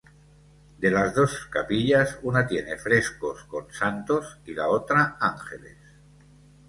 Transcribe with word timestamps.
De 0.79 0.89
las 0.89 1.13
dos 1.13 1.45
capillas 1.51 2.17
una 2.23 2.47
tiene 2.47 2.75
frescos 2.75 3.43
con 3.43 3.71
"Santos" 3.71 4.39
y 4.47 4.55
la 4.55 4.67
otra 4.67 5.17
"Ángeles". 5.19 5.77